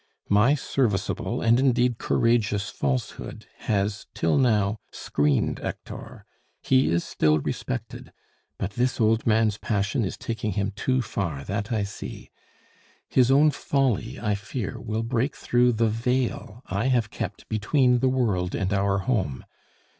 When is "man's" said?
9.27-9.59